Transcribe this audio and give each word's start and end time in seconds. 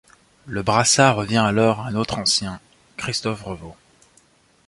Le 0.47 0.63
brassard 0.63 1.15
revient 1.17 1.37
alors 1.45 1.81
à 1.81 1.89
un 1.89 1.93
autre 1.95 2.17
ancien, 2.17 2.59
Christophe 2.97 3.43
Revault. 3.43 3.75